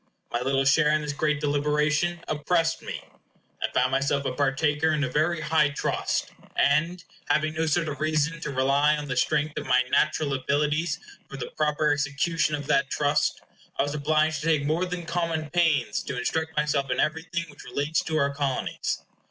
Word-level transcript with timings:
My 0.31 0.41
little 0.41 0.65
share 0.65 0.89
in 0.93 1.03
this 1.03 1.13
great 1.13 1.39
deliberation 1.39 2.21
oppressed 2.27 2.81
me. 2.81 3.03
I 3.61 3.71
found 3.71 3.91
myself 3.91 4.25
a 4.25 4.31
partaker 4.31 4.89
in 4.89 5.03
a 5.03 5.07
very 5.07 5.41
high 5.41 5.69
trust; 5.69 6.31
and, 6.55 7.03
having 7.29 7.53
no 7.53 7.67
sort 7.67 7.87
of 7.87 7.99
reason 7.99 8.41
to 8.41 8.49
rely 8.49 8.97
on 8.97 9.07
the 9.07 9.15
strength 9.15 9.59
of 9.59 9.67
my 9.67 9.83
natural 9.91 10.33
abilities 10.33 10.97
for 11.29 11.37
the 11.37 11.51
proper 11.51 11.91
execution 11.91 12.55
of 12.55 12.65
that 12.65 12.89
trust, 12.89 13.41
I 13.77 13.83
was 13.83 13.93
obliged 13.93 14.41
to 14.41 14.47
take 14.47 14.65
more 14.65 14.87
than 14.87 15.05
common 15.05 15.51
pains 15.51 16.01
to 16.05 16.17
instruct 16.17 16.57
myself 16.57 16.89
in 16.89 16.99
everything 16.99 17.43
which 17.49 17.63
relates 17.63 18.01
to 18.05 18.17
our 18.17 18.33
Colonies. 18.33 19.03